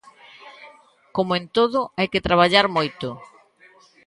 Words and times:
Como 1.15 1.31
en 1.39 1.45
todo, 1.57 1.79
hai 1.97 2.07
que 2.13 2.25
traballar 2.27 2.65
moito. 2.77 3.07